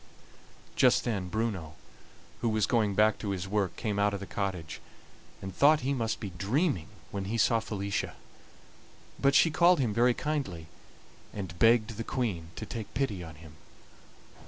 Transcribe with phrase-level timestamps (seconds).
[0.75, 1.75] Just then Bruno,
[2.39, 4.81] who was going back to his work, came out of the cottage,
[5.43, 8.15] and thought he must be dreaming when he saw Felicia;
[9.19, 10.65] but she called him very kindly,
[11.31, 13.57] and begged the Queen to take pity on him.